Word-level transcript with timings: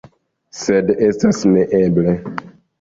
Sed 0.61 0.89
estas 1.09 1.45
neeble. 1.53 2.19